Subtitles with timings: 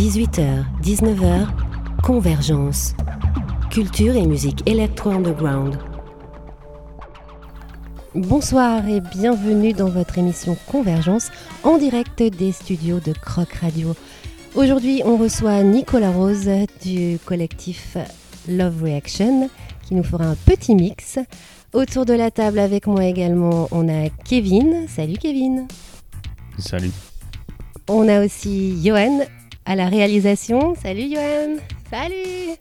[0.00, 1.46] 18h, 19h,
[2.02, 2.94] Convergence.
[3.70, 5.76] Culture et musique électro-underground.
[8.14, 11.30] Bonsoir et bienvenue dans votre émission Convergence
[11.64, 13.94] en direct des studios de Croc Radio.
[14.54, 16.48] Aujourd'hui, on reçoit Nicolas Rose
[16.82, 17.98] du collectif
[18.48, 19.50] Love Reaction
[19.86, 21.18] qui nous fera un petit mix.
[21.74, 24.88] Autour de la table avec moi également, on a Kevin.
[24.88, 25.68] Salut Kevin.
[26.56, 26.90] Salut.
[27.86, 29.26] On a aussi Johan
[29.64, 30.74] à la réalisation.
[30.74, 31.56] Salut Johan.
[31.90, 32.56] Salut.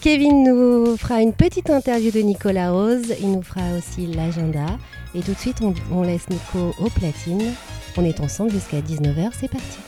[0.00, 3.14] Kevin nous fera une petite interview de Nicolas Rose.
[3.20, 4.66] Il nous fera aussi l'agenda.
[5.14, 5.60] Et tout de suite,
[5.92, 7.52] on, laisse Nico au platine.
[7.96, 9.30] On est ensemble jusqu'à 19h.
[9.38, 9.78] C'est parti.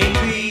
[0.00, 0.47] Et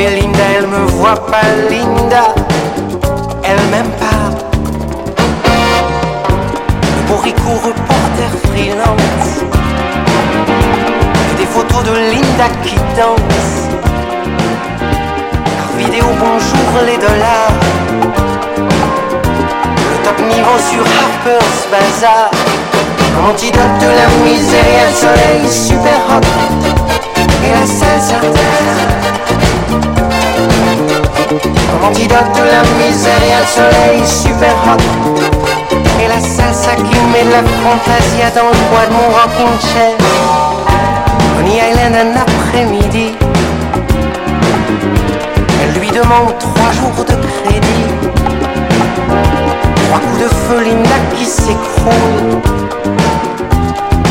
[0.00, 2.34] mais Linda elle me voit pas, Linda,
[3.44, 4.22] elle m'aime pas.
[7.06, 9.44] Borico reporter freelance,
[11.36, 13.52] des photos de Linda qui danse.
[15.58, 17.56] Par vidéo, bonjour les dollars.
[19.90, 22.30] Le top niveau sur Harper's Bazaar.
[23.28, 26.24] Antidote de la misère, soleil super hot
[27.44, 29.29] et la salsa.
[31.86, 34.80] Antidote de la misère, y a le soleil super hot
[36.02, 39.94] et la salsa qui met de la fantasia dans le bois de mon rocking chair.
[41.36, 43.12] Coney Island un après-midi.
[45.62, 47.86] Elle lui demande trois jours de crédit.
[49.84, 52.40] Trois coups de feu, Linda qui s'écroule.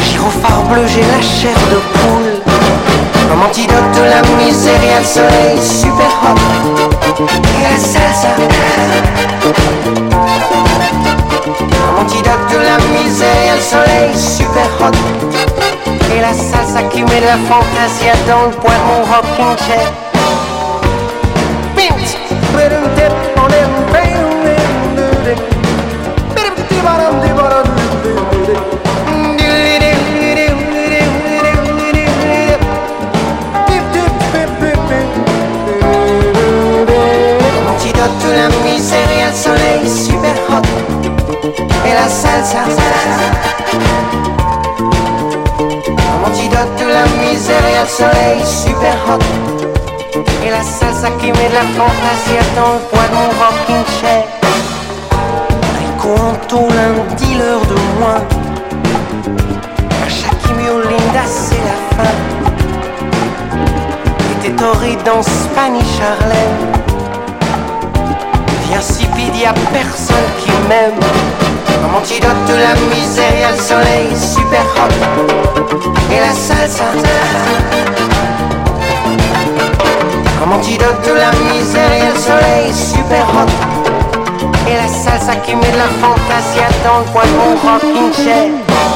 [0.03, 2.88] Gyrophare bleu, j'ai la chair de poule.
[3.29, 6.35] Comme antidote de la misère, le soleil super hot.
[7.19, 8.29] Et la salsa.
[11.45, 14.97] Comme antidote de la misère, le soleil super hot.
[16.11, 18.55] Et la salsa qui met de la fantasia dans le
[18.87, 20.08] mon rocking chair.
[51.79, 54.23] La fantasia dans le poids de mon rocking chair.
[55.79, 58.23] Rico Anto, un dealer de moins.
[60.05, 62.15] À chaque Linda c'est la fin.
[64.31, 66.55] Et t'es torride dans Spanish Harlem.
[68.67, 70.99] Viens insipide, y a personne qui m'aime.
[71.81, 74.93] Comme antidote de la misère, y le soleil super hot.
[76.11, 76.85] Et la salsa
[80.39, 83.49] Comme antidote de la misère, a le soleil super hot.
[84.69, 88.47] Et la salsa qui met de la fantasia dans le mon rocking chair.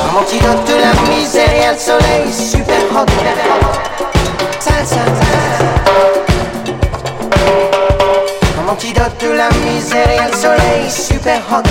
[0.05, 3.09] Comme antidote de la misère, a le soleil super hot.
[4.59, 5.01] Salsa.
[8.55, 11.67] Comme antidote de la misère, a le soleil super hot.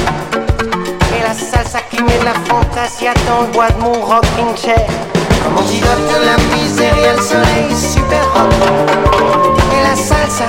[1.17, 4.87] Et la salsa qui met de la fantasia dans le bois de mon rocking chair
[5.43, 8.51] Comme antidote de la misère, y a le soleil super hot
[9.77, 10.45] Et la salsa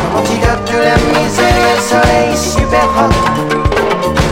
[0.00, 3.12] Comme antidote de la misère, y a le soleil super hot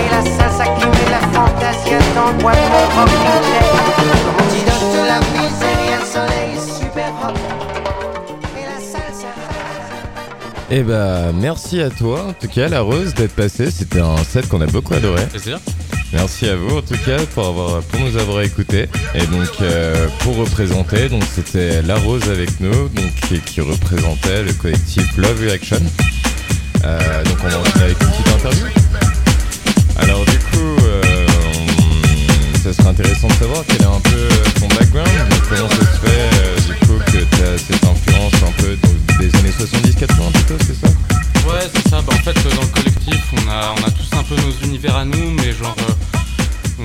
[0.00, 5.18] Et la salsa qui met la fantasia dans le bois chair Comme antidote de la
[5.38, 7.36] misère, y a le soleil super hot
[8.56, 9.30] Et la salsa
[10.70, 13.70] Eh bah, merci à toi, en tout cas, la Rose, d'être passée.
[13.70, 15.26] C'était un set qu'on a beaucoup adoré.
[15.26, 15.58] Plaisir.
[16.12, 18.86] Merci à vous, en tout cas, pour, avoir, pour nous avoir écoutés.
[19.14, 25.16] Et donc, euh, pour représenter, c'était La Rose avec nous, donc, qui, représentait le collectif
[25.16, 25.80] Love Reaction.
[26.84, 28.66] Euh, donc, on va enchaîner avec une petite interview.
[29.96, 31.26] Alors, du coup, euh,
[32.62, 34.28] ça serait intéressant de savoir quel est un peu
[34.60, 35.08] ton background.
[35.48, 38.76] Comment ça se fait, euh, du coup, que tu as cette influence un peu
[39.18, 40.92] des années 70-80 plutôt, c'est ça?
[41.46, 42.00] Ouais, c'est ça.
[42.02, 44.96] Bah, en fait, dans le collectif, on a, on a tous un peu nos univers
[44.96, 46.82] à nous, mais genre, euh,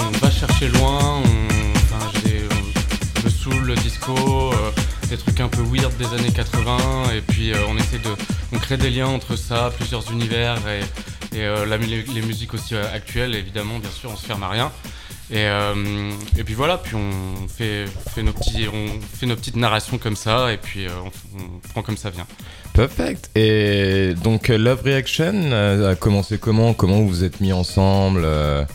[0.00, 1.22] on, on va chercher loin.
[1.24, 4.14] On, enfin, j'ai euh, le soul, le disco,
[4.52, 4.70] euh,
[5.08, 6.78] des trucs un peu weird des années 80,
[7.16, 8.10] et puis on essaie de,
[8.52, 10.80] on crée des liens entre ça, plusieurs univers et,
[11.36, 13.34] et euh, la les, musiques aussi actuelles.
[13.34, 14.72] Évidemment, bien sûr, on se ferme à rien.
[15.30, 19.56] Et, euh, et puis voilà, puis on fait, fait nos petits, on fait nos petites
[19.56, 20.90] narrations comme ça, et puis euh,
[21.36, 22.26] on prend comme ça vient.
[22.76, 23.30] Perfect.
[23.34, 26.74] Et donc euh, Love Reaction euh, a commencé comment?
[26.74, 28.66] Comment vous vous êtes mis ensemble euh,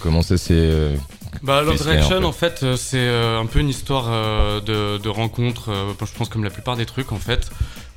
[0.00, 0.96] Comment ça s'est
[1.42, 2.24] Bah, Love peu.
[2.24, 6.76] en fait, c'est un peu une histoire de, de rencontre, je pense comme la plupart
[6.76, 7.50] des trucs, en fait,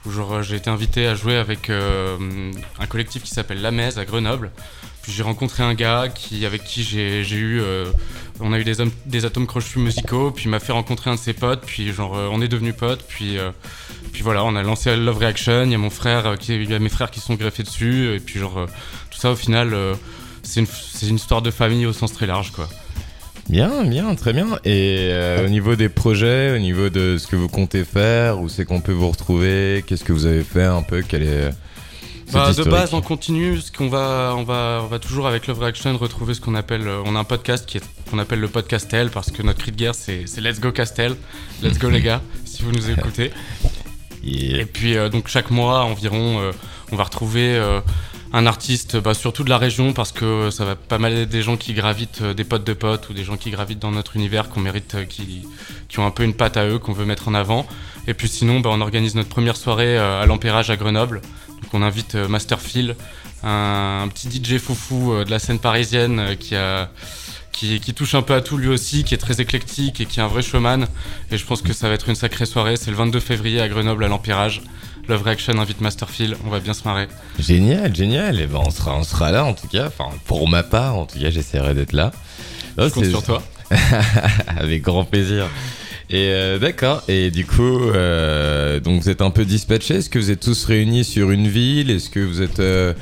[0.05, 4.51] où j'ai été invité à jouer avec un collectif qui s'appelle La Mèze à Grenoble.
[5.07, 7.85] J'ai rencontré un gars qui, avec qui j'ai eu, euh,
[8.39, 8.75] on a eu des,
[9.05, 12.17] des atomes crochus musicaux, puis il m'a fait rencontrer un de ses potes, puis genre,
[12.17, 13.51] euh, on est devenus potes, puis, euh,
[14.13, 16.89] puis voilà, on a lancé Love Reaction, il y a mon frère, y a mes
[16.89, 18.65] frères qui sont greffés dessus, et puis genre,
[19.11, 19.75] tout ça au final,
[20.41, 20.67] c'est une,
[21.07, 22.67] une histoire de famille au sens très large, quoi.
[23.47, 24.57] Bien, bien, très bien.
[24.65, 25.11] Et
[25.45, 28.81] au niveau des projets, au niveau de ce que vous comptez faire, où c'est qu'on
[28.81, 31.53] peut vous retrouver, qu'est-ce que vous avez fait un peu, quel
[32.33, 35.63] Bah, de base, on continue, parce qu'on va, on va, on va toujours avec Love
[35.63, 38.47] Action retrouver ce qu'on appelle, euh, on a un podcast qui est, qu'on appelle le
[38.47, 41.15] podcastel, parce que notre cri de guerre, c'est, c'est Let's Go Castel,
[41.63, 43.31] Let's Go les gars, si vous nous écoutez.
[44.25, 46.51] Et- Et puis euh, donc chaque mois environ, euh,
[46.91, 47.79] on va retrouver euh,
[48.33, 51.43] un artiste, bah, surtout de la région, parce que ça va pas mal être des
[51.43, 54.49] gens qui gravitent, des potes de potes, ou des gens qui gravitent dans notre univers,
[54.49, 55.43] qu'on mérite, qui,
[55.89, 57.67] qui ont un peu une patte à eux, qu'on veut mettre en avant.
[58.07, 61.21] Et puis sinon, bah, on organise notre première soirée à l'Empérage à Grenoble.
[61.75, 62.95] On invite euh, Master Phil,
[63.43, 66.89] un, un petit DJ foufou euh, de la scène parisienne euh, qui a
[67.51, 70.19] qui, qui touche un peu à tout lui aussi, qui est très éclectique et qui
[70.19, 70.87] est un vrai showman.
[71.31, 72.75] Et je pense que ça va être une sacrée soirée.
[72.75, 74.61] C'est le 22 février à Grenoble à l'Empirage.
[75.07, 77.07] Love Reaction invite Master Phil, on va bien se marrer.
[77.39, 78.39] Génial, génial.
[78.39, 79.87] Et ben on sera, on sera là en tout cas.
[79.87, 82.11] Enfin, pour ma part, en tout cas, j'essaierai d'être là.
[82.77, 83.43] Je compte sur toi.
[84.57, 85.47] Avec grand plaisir.
[86.09, 87.03] Et euh, d'accord.
[87.07, 89.95] Et du coup, euh, donc vous êtes un peu dispatchés.
[89.95, 91.89] Est-ce que vous êtes tous réunis sur une ville?
[91.89, 92.93] Est-ce que vous êtes euh,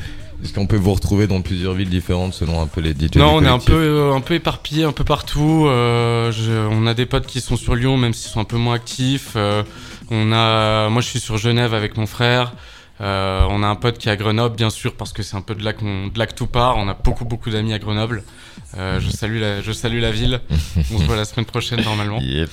[0.44, 3.36] est-ce qu'on peut vous retrouver dans plusieurs villes différentes selon un peu les DJ Non,
[3.36, 5.68] on est un peu, euh, un peu éparpillés un peu partout.
[5.68, 8.58] Euh, je- on a des potes qui sont sur Lyon, même s'ils sont un peu
[8.58, 9.34] moins actifs.
[9.38, 9.64] Euh,
[10.12, 12.54] on a, moi, je suis sur Genève avec mon frère.
[13.02, 15.42] Euh, on a un pote qui est à Grenoble, bien sûr, parce que c'est un
[15.42, 16.76] peu de là, qu'on, de là que tout part.
[16.78, 18.24] On a beaucoup, beaucoup d'amis à Grenoble.
[18.78, 20.42] Euh, je, salue la, je salue la ville.
[20.94, 22.20] On se voit la semaine prochaine, normalement.
[22.22, 22.50] Yep.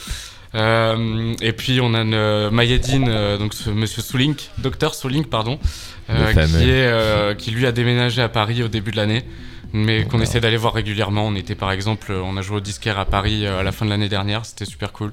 [0.55, 5.29] Euh, et puis on a une, euh, Mayedine, euh, donc ce monsieur Soulink, docteur Soulink,
[5.29, 5.59] pardon,
[6.11, 9.25] euh, qui, est, qui lui a déménagé à Paris au début de l'année,
[9.73, 11.27] mais qu'on essaie d'aller voir régulièrement.
[11.27, 13.91] On était par exemple, on a joué au disquaire à Paris à la fin de
[13.91, 15.13] l'année dernière, c'était super cool.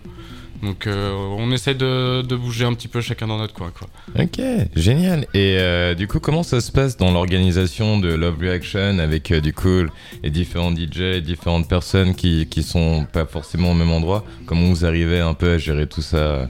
[0.64, 3.72] Donc euh, on essaie de, de bouger un petit peu chacun dans notre coin.
[3.78, 3.88] Quoi.
[4.24, 4.42] Ok,
[4.76, 5.28] génial.
[5.34, 9.40] Et euh, du coup, comment ça se passe dans l'organisation de Love Reaction avec euh,
[9.40, 9.84] du coup
[10.24, 14.24] les différents DJ, les différentes personnes qui qui sont pas forcément au même endroit?
[14.46, 16.50] Comment vous arrivez un peu à gérer tout ça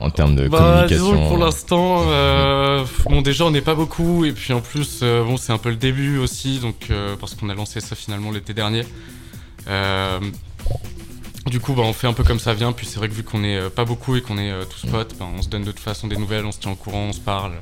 [0.00, 3.74] en termes de Bah, communication disons que pour l'instant, euh, bon déjà on n'est pas
[3.74, 7.16] beaucoup et puis en plus euh, bon c'est un peu le début aussi donc euh,
[7.18, 8.82] parce qu'on a lancé ça finalement l'été dernier.
[11.46, 13.22] Du coup bah, on fait un peu comme ça vient puis c'est vrai que vu
[13.22, 15.62] qu'on est euh, pas beaucoup et qu'on est euh, tous potes, bah, on se donne
[15.64, 17.52] de toute façon des nouvelles, on se tient au courant, on se parle.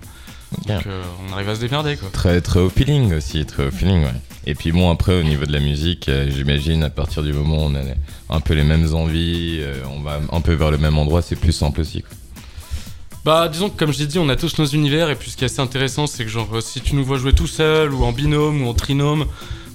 [0.67, 2.09] Donc euh, on arrive à se démerder quoi.
[2.13, 4.15] Très très au feeling aussi, très au feeling, ouais.
[4.47, 7.57] Et puis bon, après au niveau de la musique, euh, j'imagine à partir du moment
[7.59, 7.81] où on a
[8.31, 11.37] un peu les mêmes envies, euh, on va un peu vers le même endroit, c'est
[11.37, 12.03] plus simple aussi.
[12.03, 12.11] quoi.
[13.25, 15.37] Bah disons que comme je l'ai dit, on a tous nos univers et puis ce
[15.37, 18.05] qui est assez intéressant c'est que genre si tu nous vois jouer tout seul ou
[18.05, 19.27] en binôme ou en trinôme,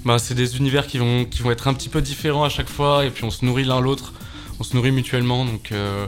[0.04, 2.68] bah c'est des univers qui vont, qui vont être un petit peu différents à chaque
[2.68, 4.12] fois et puis on se nourrit l'un l'autre,
[4.58, 6.06] on se nourrit mutuellement donc euh,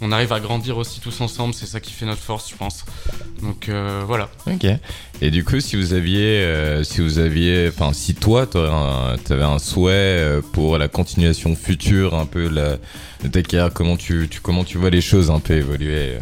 [0.00, 2.84] on arrive à grandir aussi tous ensemble, c'est ça qui fait notre force je pense.
[3.42, 4.28] Donc euh, voilà.
[4.46, 4.64] Ok.
[5.20, 9.42] Et du coup, si vous aviez, euh, si vous aviez, enfin, si toi, un- t'avais
[9.42, 14.78] un souhait pour la continuation future, un peu de ta comment tu, tu, comment tu
[14.78, 16.18] vois les choses un peu évoluer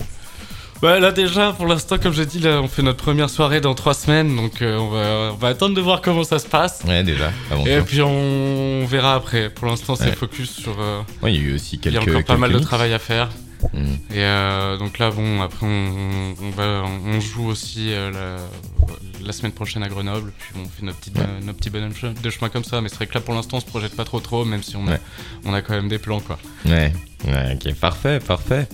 [0.83, 3.75] Bah là déjà pour l'instant comme j'ai dit là on fait notre première soirée dans
[3.75, 6.83] trois semaines donc euh, on, va, on va attendre de voir comment ça se passe.
[6.87, 7.33] Ouais, déjà.
[7.51, 9.49] Avant Et puis on verra après.
[9.51, 10.13] Pour l'instant c'est Ouais.
[10.13, 10.77] focus sur...
[10.81, 11.95] euh, Ouais, il y a eu aussi il quelques.
[11.95, 13.31] y a encore pas mal de travail à faire.
[13.73, 13.79] Mm.
[14.11, 19.27] Et euh, donc là, bon, après, on, on- on va, on joue aussi euh, la,
[19.27, 20.31] la semaine prochaine à Grenoble.
[20.39, 21.25] Puis on fait nos, petites, Ouais.
[21.43, 22.83] nos petits bonhommes de chemin comme ça.
[22.83, 24.77] Mais c'est vrai que là, pour l'instant, on se projette pas trop trop, même si
[24.77, 25.01] on a, Ouais.
[25.47, 26.39] on a quand même des plans, quoi.
[26.67, 26.93] Ouais,
[27.27, 28.69] ouais, ok, parfait, parfait.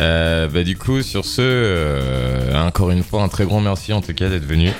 [0.00, 4.00] Euh, bah, du coup, sur ce, euh, encore une fois, un très grand merci en
[4.00, 4.70] tout cas d'être venu.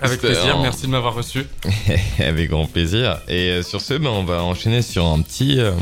[0.00, 1.44] Avec plaisir, merci de m'avoir reçu.
[2.18, 3.18] Avec grand plaisir.
[3.28, 5.72] Et euh, sur ce, bah, on va enchaîner sur un petit, euh,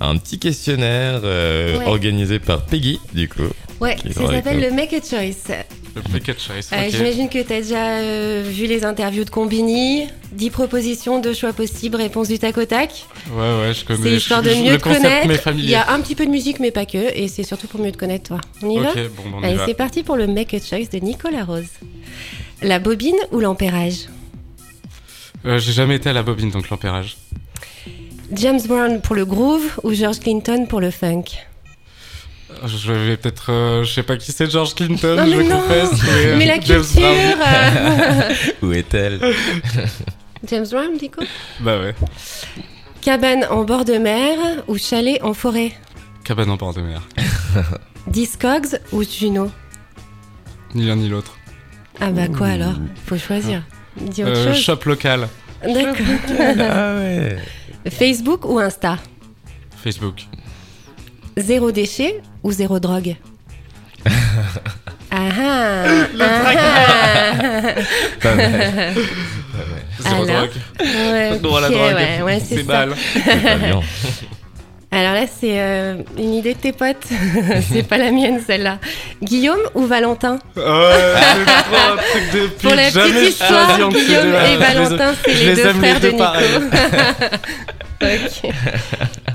[0.00, 1.86] un petit questionnaire euh, Ouais.
[1.86, 3.42] organisé par Peggy, du coup.
[3.82, 5.54] Ouais, ça s'appelle le Make a Choice.
[5.94, 6.70] Le Packet Choice.
[6.72, 6.88] Euh.
[6.90, 10.06] J'imagine que tu as déjà euh, vu les interviews de Combini.
[10.32, 13.04] 10 propositions, 2 choix possibles, réponse du tac au tac.
[13.30, 14.02] Ouais, ouais, je connais.
[14.02, 15.50] C'est histoire de je- mieux te connaître.
[15.54, 17.14] Il y a un petit peu de musique, mais pas que.
[17.14, 18.40] Et c'est surtout pour mieux te connaître, toi.
[18.62, 19.66] On y va Ok, bon, bon, on y Allez, va.
[19.66, 21.66] c'est parti pour le Make a Choice de Nicolas Rose.
[22.62, 24.06] La bobine ou l'ampérage
[25.44, 27.16] Euh, J'ai jamais été à la bobine, donc l'ampérage.
[28.32, 31.24] James Brown pour le groove ou George Clinton pour le funk
[32.66, 33.50] Je vais peut-être.
[33.50, 35.60] euh, je sais pas qui c'est George Clinton, Non, je mais non.
[35.60, 35.90] confesse.
[36.02, 38.32] Mais, euh, Mais la James culture euh,
[38.62, 39.20] Où est-elle?
[40.48, 41.24] James Brown, du coup
[41.60, 41.94] Bah ouais.
[43.00, 44.38] Cabane en bord de mer
[44.68, 45.72] ou chalet en forêt?
[46.24, 47.02] Cabane en bord de mer.
[48.06, 49.50] Discogs ou Juno?
[50.74, 51.36] Ni l'un ni l'autre.
[52.00, 52.74] Ah bah quoi alors?
[53.06, 53.62] Faut choisir.
[54.00, 54.62] Dis autre Euh, chose.
[54.62, 55.28] shop local.
[55.62, 55.94] D'accord.
[56.58, 57.36] Ah ouais.
[57.90, 58.98] Facebook ou Insta?
[59.82, 60.26] Facebook.
[61.36, 63.16] Zéro déchet ou zéro drogue?
[65.14, 65.84] Ah ah,
[66.20, 67.62] ah
[68.22, 68.94] Pas mal.
[70.00, 70.50] Zéro Alors drogue.
[70.78, 70.82] ah.
[71.12, 71.94] Ouais, Non à la ok, drogue.
[71.94, 72.72] ouais, ouais, c'est ça.
[72.86, 72.94] mal.
[73.12, 73.80] C'est pas bien.
[74.90, 77.06] Alors là, c'est euh, une idée de tes potes.
[77.72, 78.78] c'est pas la mienne, celle-là.
[79.22, 80.38] Guillaume ou Valentin?
[80.56, 82.58] Ouais, c'est trop un truc de pute.
[82.62, 84.48] Pour la petite histoire, choisis entre ces Guillaume deux-là.
[84.50, 86.48] et Valentin, c'est je les deux aime frères deux de pareil.
[88.02, 88.46] Nico.
[88.46, 88.50] Ok.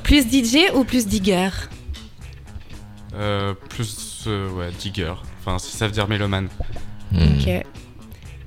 [0.04, 1.50] Plus DJ ou plus digger?
[3.70, 5.14] Plus, euh, ouais, digger.
[5.40, 6.50] Enfin, si ça veut dire mélomane.
[7.12, 7.38] Hmm.
[7.40, 7.66] Ok.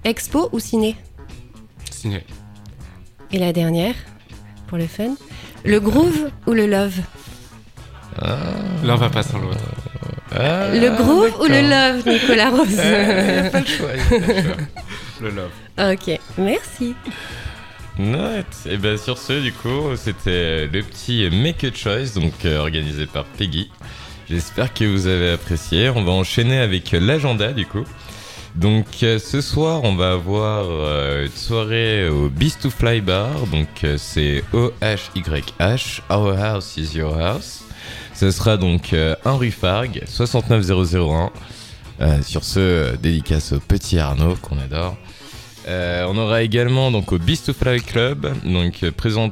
[0.05, 0.97] Expo ou ciné
[1.91, 2.25] Ciné.
[3.33, 3.95] Et la dernière,
[4.67, 5.15] pour le fun.
[5.65, 6.99] Le groove ou le love
[8.83, 9.59] L'un va pas sans l'autre.
[10.33, 14.43] Ah, Le groove ou le love, Nicolas Rose Euh, a pas le choix, pas le
[14.43, 14.57] choix.
[15.21, 15.51] Le love.
[15.93, 16.95] Ok, merci.
[17.99, 18.47] Right.
[18.67, 23.07] Et bien sur ce, du coup, c'était le petit Make a Choice, donc euh, organisé
[23.07, 23.71] par Peggy.
[24.31, 25.91] J'espère que vous avez apprécié.
[25.91, 27.85] On va enchaîner avec l'agenda, du coup.
[28.55, 33.47] Donc euh, ce soir, on va avoir euh, une soirée au Beast to Fly Bar.
[33.51, 36.01] Donc euh, c'est O-H-Y-H.
[36.11, 37.65] Our house is your house.
[38.15, 41.31] Ce sera donc 1 rue Fargue, 69001.
[42.01, 44.97] Euh, sur ce, dédicace au petit Arnaud qu'on adore.
[45.69, 48.71] Euh, on aura également donc au Beast to Fly Club, euh,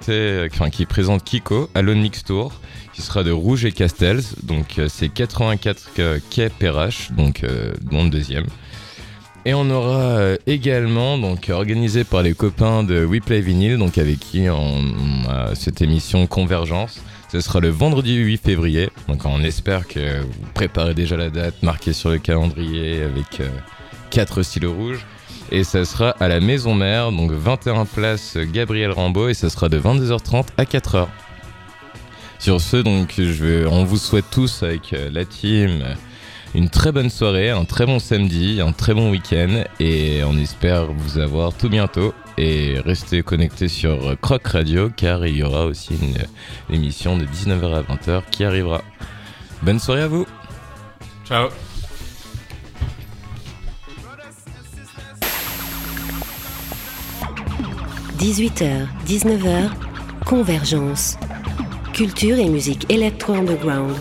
[0.09, 2.53] euh, qui présente Kiko, Alone Mix Tour,
[2.99, 8.03] qui sera de Rouge et Castels, donc c'est 84 euh, quai Perrache, donc euh, dans
[8.03, 8.45] le deuxième.
[9.45, 14.19] Et on aura également donc organisé par les copains de We Play Vinyl, donc avec
[14.19, 17.01] qui on, a cette émission Convergence.
[17.31, 21.63] Ce sera le vendredi 8 février, donc on espère que vous préparez déjà la date
[21.63, 23.49] marquée sur le calendrier avec euh,
[24.11, 25.07] quatre stylos rouges.
[25.51, 29.69] Et ça sera à la Maison Mère, donc 21 place Gabriel Rambaud, et ça sera
[29.69, 31.07] de 22h30 à 4h.
[32.39, 35.83] Sur ce, donc, je vais, on vous souhaite tous avec euh, la team
[36.55, 40.87] une très bonne soirée, un très bon samedi, un très bon week-end, et on espère
[40.87, 42.15] vous avoir tout bientôt.
[42.37, 47.75] Et restez connectés sur Croc Radio, car il y aura aussi une, émission de 19h
[47.75, 48.83] à 20h qui arrivera.
[49.63, 50.27] Bonne soirée à vous!
[51.27, 51.49] Ciao.–
[58.19, 59.71] 18h, 19h,
[60.27, 61.17] Convergence.
[61.93, 63.95] Culture et musique électro-underground.